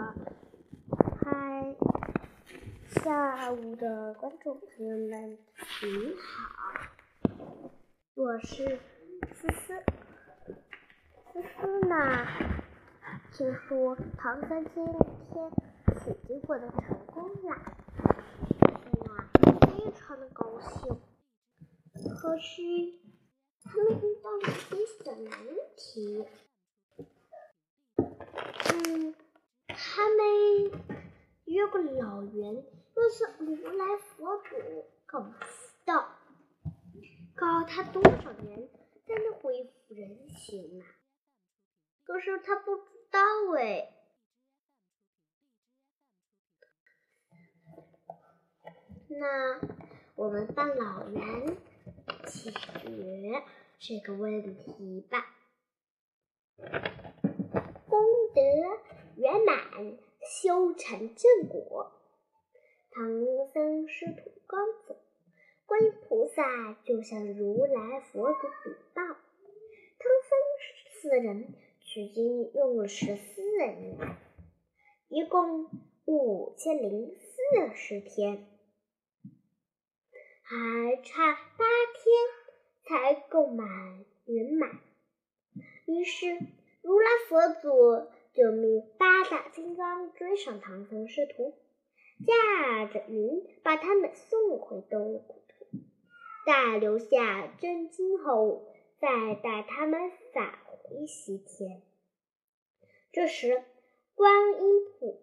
[0.00, 1.76] 嗨，
[2.88, 5.38] 下午的观众朋友们，
[5.82, 7.28] 你好，
[8.14, 8.80] 我是
[9.34, 9.82] 思思。
[11.32, 12.26] 思思呢，
[13.34, 14.96] 听说唐三今天
[16.02, 17.54] 取经过得成功了，
[17.92, 19.28] 思思呢
[19.66, 20.98] 非常的高兴。
[22.14, 22.62] 可是
[23.64, 25.30] 他们遇到了一些小难
[25.76, 26.26] 题。
[28.72, 29.14] 嗯，
[29.68, 30.18] 他们
[31.44, 34.54] 约个老袁，又是如来佛祖，
[35.06, 35.46] 搞不知
[35.84, 36.08] 道，
[37.34, 38.68] 搞他多少年
[39.06, 40.84] 才能恢复人形呢？
[42.04, 43.20] 可是他不知道
[43.56, 43.92] 哎。
[49.08, 49.60] 那
[50.14, 51.56] 我们帮老袁
[52.30, 53.42] 解决
[53.80, 55.34] 这个问题吧。
[57.88, 58.00] 功
[58.32, 58.40] 德
[59.16, 61.90] 圆满，修成正果。
[62.92, 63.04] 唐
[63.52, 64.96] 僧师徒刚走，
[65.66, 69.16] 观音菩萨就向如来佛祖禀报：唐
[70.22, 70.38] 僧
[71.02, 74.16] 四人取经用了十四年，
[75.08, 75.68] 一共
[76.04, 78.46] 五千零四十天，
[80.50, 82.04] 还差八天
[82.82, 84.80] 才够满圆满。
[85.86, 86.36] 于是。
[86.82, 91.54] 如来佛祖就命八大金刚追上唐僧师徒，
[92.26, 95.44] 驾着云把他们送回东土，
[96.46, 98.66] 待留下真经后，
[98.98, 101.82] 再带他们返回西天。
[103.12, 103.62] 这时，
[104.14, 105.22] 观音菩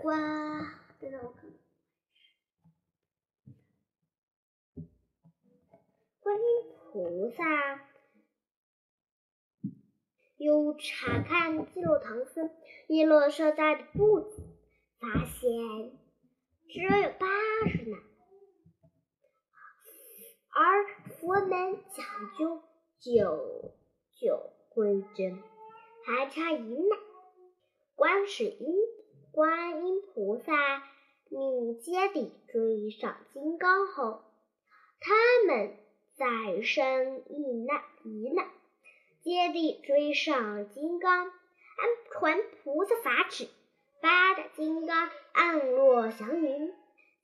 [0.00, 0.62] 观，
[1.00, 1.50] 等等我看，
[6.20, 6.44] 观音
[6.92, 7.84] 菩萨。
[10.40, 12.50] 又查看记录唐僧
[12.86, 14.42] 一路所带的步子，
[15.00, 15.50] 发现
[16.68, 17.26] 只有八
[17.68, 17.96] 十呢。
[20.50, 22.06] 而佛门讲
[22.38, 22.62] 究
[23.00, 23.72] 九
[24.20, 25.42] 九归真，
[26.04, 26.98] 还差一难。
[27.94, 28.76] 观世音
[29.32, 30.82] 观音菩萨
[31.28, 34.22] 命揭谛追上金刚后，
[35.00, 35.14] 他
[35.46, 35.76] 们
[36.16, 38.48] 再生一难一难。
[39.28, 41.32] 接地追上金刚，按
[42.10, 43.46] 传菩萨法旨，
[44.00, 46.72] 八大金刚按落祥云，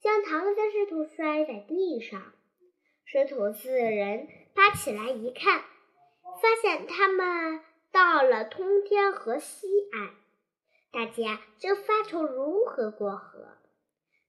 [0.02, 2.34] 将唐僧师徒摔在地上。
[3.06, 5.64] 师徒四人爬起来一看，
[6.42, 10.10] 发现他们到了通天河西岸。
[10.92, 13.56] 大家正发愁如何过河，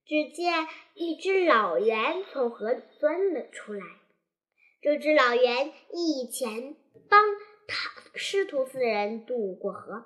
[0.06, 3.84] 只见一只老猿从河里钻了出来。
[4.82, 6.78] 这只老猿以前
[7.10, 7.22] 帮。
[7.68, 10.06] 他师徒四人渡过河，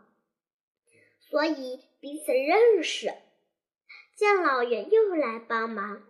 [1.20, 3.12] 所以彼此认识。
[4.16, 6.04] 见老袁又来帮忙，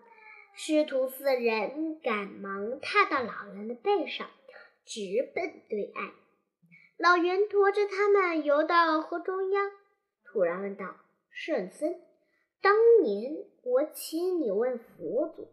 [0.56, 4.30] 师徒四人赶忙踏到老袁的背上，
[4.86, 5.02] 直
[5.36, 6.12] 奔对岸。
[6.98, 9.72] 老袁驮着他们游到河中央，
[10.26, 10.96] 突然问道
[11.32, 11.96] ：“圣僧，
[12.62, 15.48] 当年我请你问佛祖，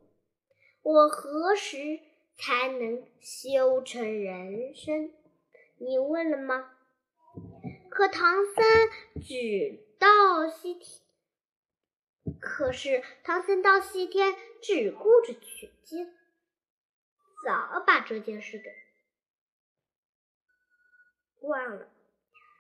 [0.83, 2.01] 我何时
[2.37, 5.13] 才能修成人身？”
[5.79, 6.73] 你问了吗？
[7.91, 8.65] 可唐僧
[9.23, 11.01] 只到西天，
[12.41, 16.15] 可是唐僧到西天只顾着取经，
[17.45, 18.71] 早把这件事给
[21.47, 21.89] 忘了。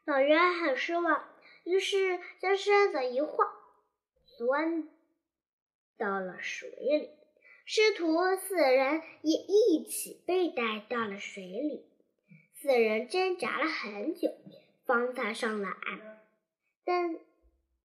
[0.06, 1.28] 老人很失望，
[1.64, 3.50] 于是将身子一晃，
[4.38, 4.88] 钻
[5.98, 7.10] 到了水里。
[7.64, 11.90] 师徒四人也一起被带到了水里。
[12.58, 14.30] 四人挣扎了很久，
[14.86, 16.20] 方才上了岸。
[16.84, 17.20] 等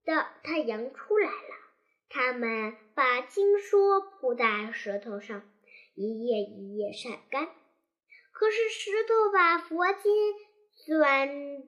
[0.06, 1.56] 到太阳出来了，
[2.10, 5.44] 他们把经书铺在石头上，
[5.94, 7.50] 一页一页晒干。
[8.32, 10.12] 可是石头把佛经
[10.86, 11.68] 钻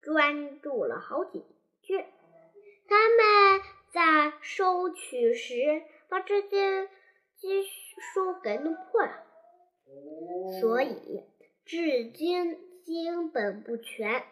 [0.00, 1.44] 钻住了好几
[1.82, 2.10] 卷。
[2.88, 3.60] 他们
[3.92, 6.88] 在收取时，把这些
[7.36, 9.26] 经书给弄破了，
[10.60, 11.24] 所以。
[11.64, 14.24] 至今经本不全，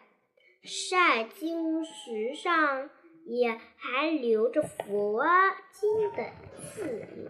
[0.63, 2.89] 晒经石上
[3.25, 5.23] 也还留着佛
[5.71, 6.31] 经的
[6.75, 7.29] 字印。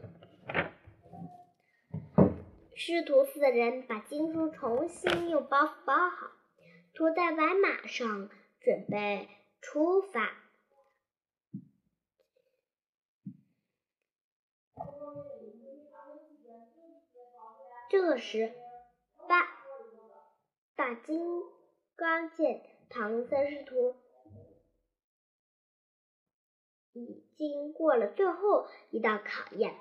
[2.75, 6.31] 师徒四人把经书重新用包袱包好，
[6.93, 9.29] 驮在白马上，准备
[9.61, 10.31] 出发。
[17.89, 18.53] 这时，
[20.81, 21.43] 大金
[21.95, 23.93] 刚见唐僧师徒
[26.93, 29.75] 已经过了最后一道考验，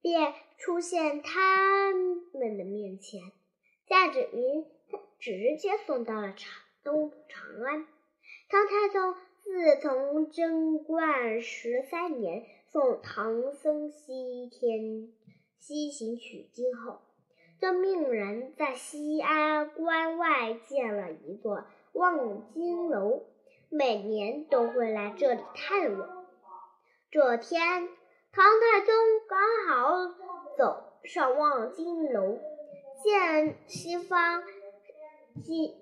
[0.00, 1.92] 便出现他
[2.32, 3.32] 们的面前，
[3.88, 4.66] 驾着云
[5.18, 7.88] 直接送到了长东长安。
[8.48, 15.12] 唐太宗自从贞观十三年送唐僧西天
[15.58, 17.00] 西行取经后，
[17.60, 23.26] 就命人在西安关外建了一座望京楼，
[23.68, 26.26] 每年都会来这里探望。
[27.10, 27.88] 这天，
[28.32, 28.94] 唐太宗
[29.28, 30.14] 刚好
[30.56, 32.38] 走上望京楼，
[33.02, 34.42] 见西方
[35.44, 35.74] 见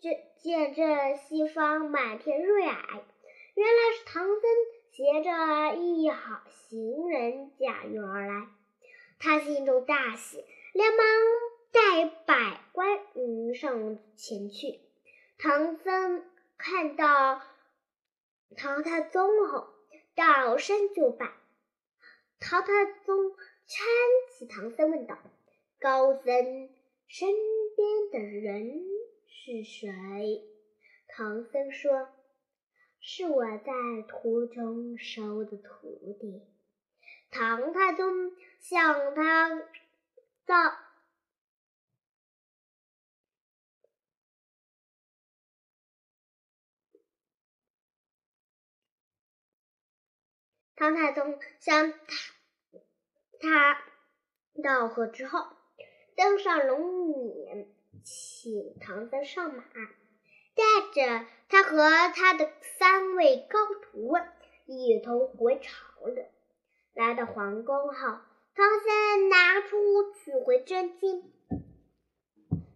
[0.00, 2.74] 这见这西方满天瑞霭，
[3.54, 4.40] 原来是唐僧
[4.90, 8.46] 携着一行行人驾云而来。
[9.18, 11.06] 他心中大喜，连忙
[11.72, 14.80] 带百官迎上前去。
[15.38, 16.24] 唐僧
[16.58, 17.42] 看到
[18.56, 19.68] 唐太宗后。
[20.12, 21.32] 倒身就拜，
[22.40, 23.30] 唐太宗
[23.66, 23.78] 搀
[24.28, 25.16] 起唐僧问道
[25.80, 26.24] ：“高僧
[27.06, 27.28] 身
[27.74, 28.82] 边的人
[29.26, 30.44] 是谁？”
[31.08, 32.08] 唐僧说
[33.00, 33.72] ：“是我在
[34.08, 36.42] 途中收的徒弟。”
[37.30, 39.62] 唐太宗向他
[40.46, 40.54] 到。
[50.76, 51.98] 唐太宗向他
[53.38, 53.82] 他
[54.62, 55.38] 道贺之后，
[56.16, 57.66] 登上龙辇，
[58.02, 60.64] 请唐僧上马，带
[60.94, 61.76] 着他和
[62.14, 64.14] 他的三位高徒
[64.64, 66.30] 一同回朝了。
[66.94, 68.18] 来到皇宫后，
[68.54, 71.32] 唐僧拿出取回真经，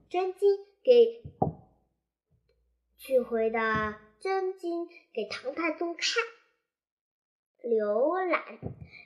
[0.09, 1.23] 真经给
[2.97, 6.23] 取回的真经给唐太宗看。
[7.63, 8.59] 浏览，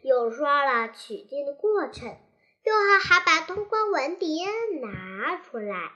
[0.03, 2.17] 又说了取经的过程，
[2.63, 5.93] 最后还把通关文牒拿出来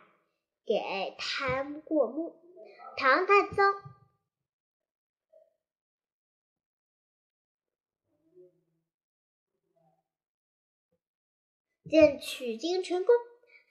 [0.65, 2.41] 给他过目。
[2.97, 3.65] 唐太宗
[11.89, 13.15] 见取经成功，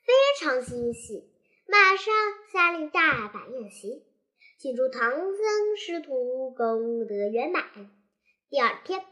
[0.06, 1.30] 非常欣喜，
[1.66, 2.13] 马上
[2.52, 4.04] 下令大摆宴席，
[4.60, 7.63] 庆祝唐僧师徒功德圆满。
[8.50, 9.04] 第二天，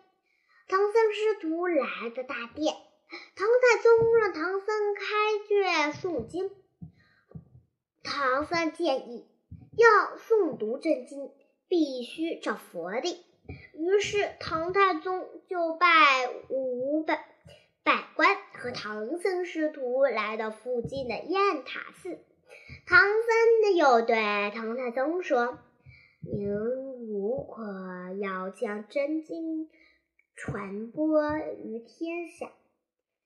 [0.67, 2.75] 唐僧师徒来到大殿，
[3.35, 5.03] 唐太宗让唐僧开
[5.47, 6.51] 卷诵经。
[8.03, 9.25] 唐僧建议
[9.77, 11.31] 要诵读真经，
[11.67, 13.23] 必须找佛例，
[13.73, 17.25] 于是唐太宗就拜五百
[17.83, 22.19] 百官和唐僧师徒来到附近的雁塔寺。
[22.85, 25.59] 唐僧又对唐太宗说
[26.21, 26.49] ：“您。”
[27.09, 27.65] 如果
[28.21, 29.67] 要将真经
[30.35, 32.51] 传播于天下，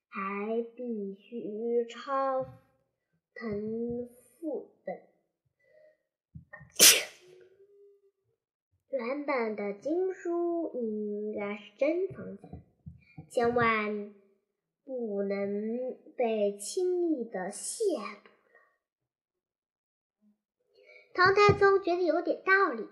[0.08, 2.46] 还必须抄
[3.34, 4.08] 腾
[4.40, 5.02] 副本。
[8.90, 12.58] 原本的经书应该是珍藏起来，
[13.28, 14.14] 千万
[14.84, 18.60] 不能被轻易的亵渎了。
[21.14, 22.86] 唐太宗觉得有点道理。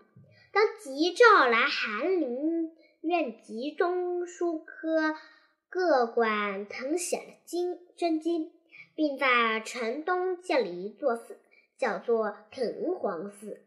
[0.52, 2.70] 当即召来翰林
[3.00, 5.14] 院集中书科
[5.70, 8.52] 各馆誊写了经真经，
[8.94, 11.38] 并在城东建了一座寺，
[11.78, 13.64] 叫做藤黄寺。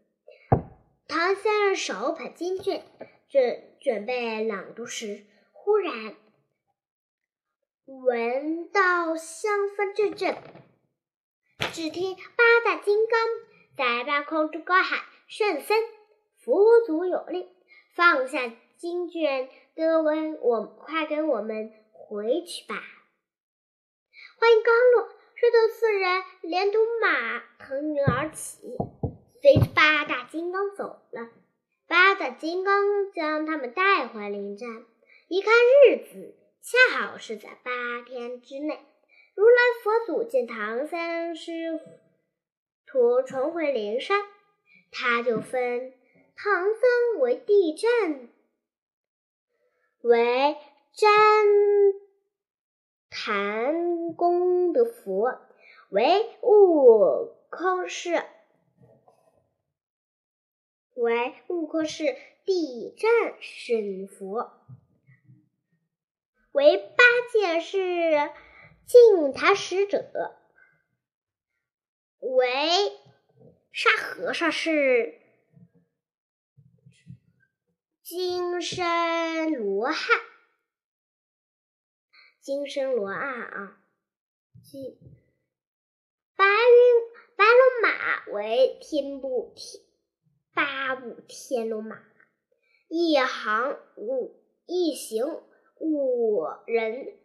[1.08, 2.84] 唐僧手捧经卷，
[3.30, 6.16] 准准备朗读时，忽然
[7.86, 10.36] 闻到香风阵阵。
[11.72, 13.20] 只听八大金刚
[13.78, 15.00] 在半空中高喊
[15.30, 15.78] ：“圣僧！”
[16.44, 17.48] 佛祖有令，
[17.96, 20.04] 放下经卷，跟
[20.42, 22.76] 我快跟我们回去吧。
[24.40, 28.76] 话音刚落，师徒四人连同马腾云而起，
[29.42, 31.30] 随着八大金刚走了。
[31.88, 34.86] 八大金刚将他们带回灵山，
[35.28, 38.80] 一看日子，恰好是在八天之内。
[39.36, 41.80] 如来佛祖见唐僧师
[42.88, 44.20] 徒重回灵山，
[44.90, 45.94] 他就分。
[46.36, 48.30] 唐僧为地震，
[50.02, 50.58] 为
[50.96, 51.06] 旃
[53.12, 55.40] 檀宫的佛，
[55.90, 58.26] 为悟空是
[60.96, 64.52] 为悟空是地震神佛，
[66.56, 68.32] 为八戒是
[68.86, 70.38] 净坛使者，
[72.22, 72.70] 为
[73.74, 75.20] 沙和尚是。
[78.02, 80.22] 金身罗汉，
[82.40, 83.84] 金身罗汉啊，
[84.64, 84.98] 金
[86.38, 89.84] 白云白龙马为天部天
[90.54, 92.00] 八部天龙马，
[92.88, 95.44] 一行五一行
[95.80, 97.18] 五人，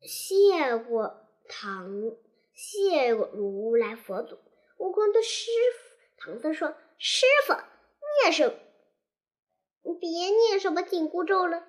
[0.00, 2.16] 谢过唐
[2.52, 4.38] 谢过如来佛祖。
[4.78, 7.54] 悟空对师傅唐僧说：“师傅，
[8.22, 8.54] 念什？
[9.82, 11.66] 你别念什么紧箍咒了。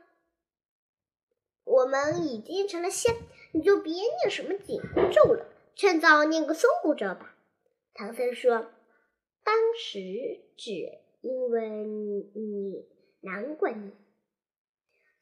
[1.63, 3.15] 我们已经成了仙，
[3.53, 7.35] 你就别念什么紧箍咒了，趁早念个松箍咒吧。”
[7.93, 8.71] 唐僧说
[9.43, 9.99] ：“当时
[10.57, 10.71] 只
[11.21, 12.87] 因为你你
[13.21, 13.91] 难过你，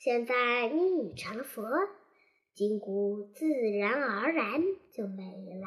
[0.03, 1.63] 现在你已成了佛，
[2.53, 5.65] 金箍自然而然就没了。”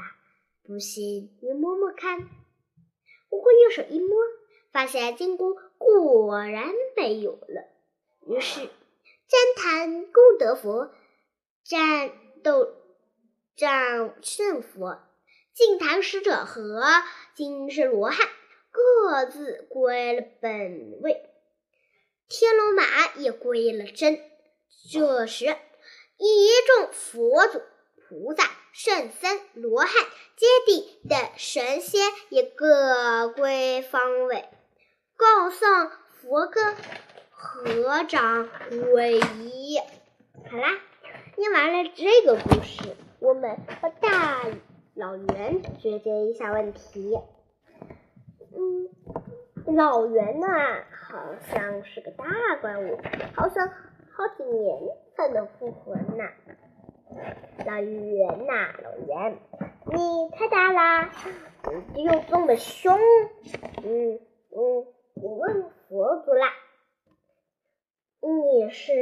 [0.63, 2.19] 不信，你摸摸看。
[3.31, 4.15] 悟空用手一摸，
[4.71, 7.65] 发现金箍果然没有了。
[8.27, 10.93] 于是，旃檀功德佛、
[11.65, 12.13] 战
[12.43, 12.75] 斗
[13.57, 15.01] 战胜佛、
[15.55, 16.83] 净坛使者和
[17.35, 18.29] 金身罗汉
[18.71, 21.23] 各自归了本位，
[22.29, 24.21] 天龙马也归了真。
[24.91, 25.45] 这时，
[26.17, 27.61] 一众佛祖。
[28.09, 29.91] 菩萨、圣僧、罗汉、
[30.37, 34.49] 揭谛等神仙也各归方位，
[35.17, 36.61] 共诵佛歌，
[37.31, 39.81] 合掌皈依。
[40.49, 40.79] 好啦，
[41.37, 44.45] 念完了这个故事，我们和大
[44.95, 47.19] 老袁解决一下问题。
[48.55, 48.89] 嗯，
[49.75, 50.47] 老袁呢，
[50.93, 52.25] 好像是个大
[52.61, 52.99] 怪物，
[53.35, 54.79] 好像好几年
[55.17, 56.25] 才能复活呢。
[57.67, 59.39] 老袁呐，老袁，
[59.87, 61.11] 你太大啦，
[61.95, 62.97] 你又这么凶，
[63.85, 64.21] 嗯
[64.53, 66.53] 嗯，我问佛祖啦，
[68.21, 68.93] 你是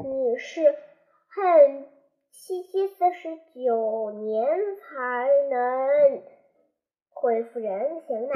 [0.00, 0.74] 你是
[1.28, 1.86] 很
[2.30, 6.22] 七七四十九年才能
[7.10, 8.34] 恢复人形呢？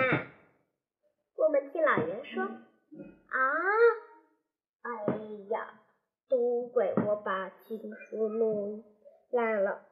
[1.36, 3.38] 我们听老人说，啊，
[4.82, 4.90] 哎
[5.50, 5.80] 呀。
[6.26, 8.82] 都怪我把经书弄
[9.30, 9.82] 烂了。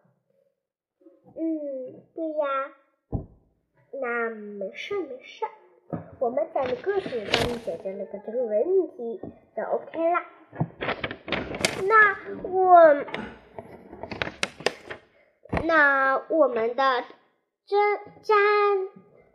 [1.36, 2.72] 嗯，对呀，
[4.00, 5.44] 那没事没事，
[6.18, 8.64] 我们讲的故事帮你解决了个这个问
[8.96, 9.20] 题，
[9.54, 10.22] 就 OK 了。
[11.86, 12.16] 那
[12.48, 13.04] 我，
[15.64, 17.04] 那我们的
[17.66, 18.88] 真真。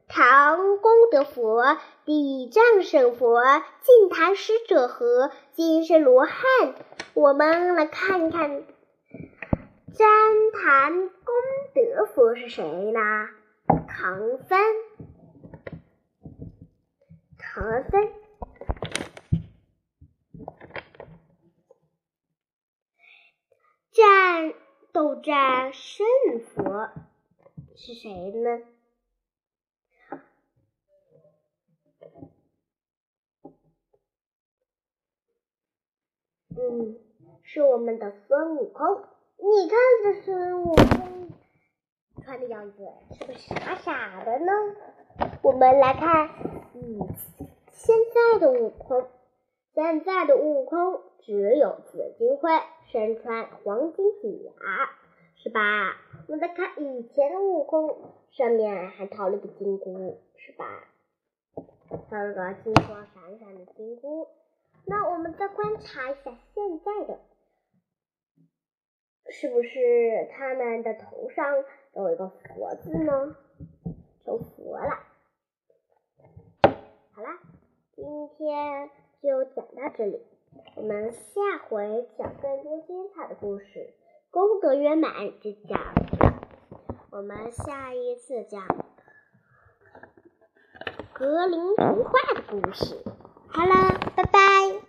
[0.10, 3.44] 唐功德佛、地藏神佛、
[3.82, 6.76] 净坛使者和金身罗汉，
[7.14, 8.64] 我们来看看
[9.94, 11.36] 旃檀功
[11.76, 13.00] 德佛是谁呢？
[13.88, 14.60] 唐僧，
[17.38, 18.10] 唐僧，
[23.92, 24.54] 战
[24.94, 26.06] 斗战胜
[26.40, 26.90] 佛
[27.76, 28.62] 是谁呢？
[37.58, 39.02] 是我们的孙悟空。
[39.40, 41.32] 你看这孙悟空
[42.24, 42.88] 穿的样子，
[43.18, 44.52] 是不是傻傻的呢？
[45.42, 46.30] 我们来看，
[46.76, 47.08] 嗯，
[47.72, 49.08] 现在的悟空，
[49.74, 52.52] 现在的悟空只有紫金灰，
[52.92, 54.52] 身穿黄金甲，
[55.38, 55.96] 是吧？
[56.28, 60.84] 我们再看以前的悟空，上面还套了个金箍，是吧？
[62.08, 64.28] 套了个金光闪闪的金箍。
[64.86, 67.20] 那我们再观察一下现在的，
[69.30, 73.36] 是不是他们的头上有一个佛字呢？
[74.24, 75.00] 成佛了。
[77.14, 77.40] 好啦，
[77.96, 78.06] 今
[78.38, 78.90] 天
[79.22, 80.22] 就讲到这里，
[80.76, 83.94] 我们下回讲更多精彩的故事，
[84.32, 85.80] 功德圆满就讲。
[87.10, 88.68] 我们下一次讲
[91.14, 93.04] 格林童话的故事。
[93.48, 94.87] 好了，拜拜。